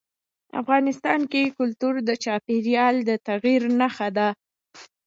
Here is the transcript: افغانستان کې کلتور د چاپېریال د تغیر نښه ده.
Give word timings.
افغانستان 0.61 1.19
کې 1.31 1.53
کلتور 1.57 1.93
د 2.09 2.11
چاپېریال 2.23 2.95
د 3.09 3.11
تغیر 3.27 3.61
نښه 3.79 4.07
ده. 4.17 4.27